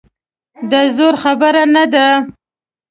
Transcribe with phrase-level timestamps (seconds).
[0.71, 2.07] د زور خبره نه ده.